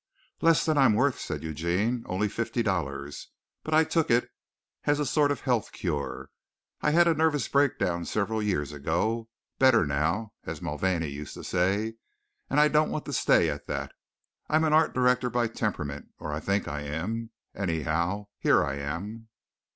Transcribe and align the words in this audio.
"Less 0.41 0.65
than 0.65 0.79
I'm 0.79 0.95
worth," 0.95 1.19
said 1.19 1.43
Eugene. 1.43 2.03
"Only 2.07 2.27
fifty 2.27 2.63
dollars. 2.63 3.27
But 3.63 3.75
I 3.75 3.83
took 3.83 4.09
it 4.09 4.31
as 4.85 4.99
a 4.99 5.05
sort 5.05 5.29
of 5.29 5.41
health 5.41 5.71
cure. 5.73 6.31
I 6.81 6.89
had 6.89 7.07
a 7.07 7.13
nervous 7.13 7.47
breakdown 7.47 8.05
several 8.05 8.41
years 8.41 8.71
ago 8.71 9.29
better 9.59 9.85
now, 9.85 10.33
as 10.43 10.59
Mulvaney 10.59 11.09
used 11.09 11.35
to 11.35 11.43
say 11.43 11.97
and 12.49 12.59
I 12.59 12.67
don't 12.67 12.89
want 12.89 13.05
to 13.05 13.13
stay 13.13 13.47
at 13.51 13.67
that. 13.67 13.91
I'm 14.49 14.63
an 14.63 14.73
art 14.73 14.95
director 14.95 15.29
by 15.29 15.47
temperament, 15.47 16.09
or 16.17 16.33
I 16.33 16.39
think 16.39 16.67
I 16.67 16.81
am. 16.81 17.29
Anyhow, 17.53 18.25
here 18.39 18.65
I 18.65 18.77
am." 18.77 19.27